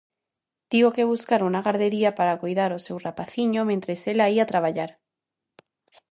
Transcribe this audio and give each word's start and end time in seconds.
Tivo 0.71 0.89
que 0.95 1.09
buscar 1.13 1.41
unha 1.49 1.63
gardería 1.67 2.11
para 2.17 2.39
coidar 2.41 2.71
o 2.77 2.83
seu 2.85 2.97
rapaciño 3.05 3.61
mentres 3.69 3.99
ela 4.11 4.31
ía 4.35 4.49
traballar. 4.51 4.91